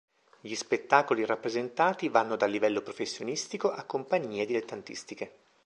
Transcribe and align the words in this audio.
Gli 0.41 0.55
spettacoli 0.55 1.27
rappresentati 1.27 2.09
vanno 2.09 2.35
dal 2.35 2.49
livello 2.49 2.81
professionistico 2.81 3.69
a 3.69 3.83
compagnie 3.83 4.47
dilettantistiche. 4.47 5.33